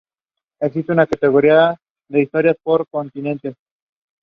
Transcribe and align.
Acc. 0.67 0.79